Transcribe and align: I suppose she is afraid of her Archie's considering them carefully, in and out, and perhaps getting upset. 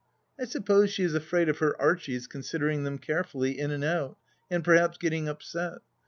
I 0.39 0.45
suppose 0.45 0.89
she 0.89 1.03
is 1.03 1.13
afraid 1.13 1.47
of 1.47 1.59
her 1.59 1.79
Archie's 1.79 2.25
considering 2.25 2.85
them 2.85 2.97
carefully, 2.97 3.59
in 3.59 3.69
and 3.69 3.83
out, 3.83 4.17
and 4.49 4.63
perhaps 4.63 4.97
getting 4.97 5.29
upset. 5.29 5.77